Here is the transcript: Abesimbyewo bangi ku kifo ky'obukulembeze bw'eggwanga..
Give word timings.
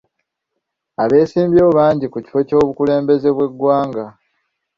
Abesimbyewo 1.03 1.71
bangi 1.79 2.05
ku 2.13 2.17
kifo 2.23 2.39
ky'obukulembeze 2.47 3.27
bw'eggwanga.. 3.35 4.03